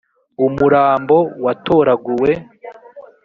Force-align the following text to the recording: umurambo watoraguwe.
umurambo 0.45 1.17
watoraguwe. 1.45 2.31